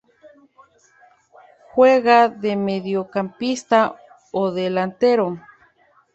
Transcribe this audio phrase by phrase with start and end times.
[1.75, 3.79] Juega de mediocampista
[4.41, 5.27] o delantero.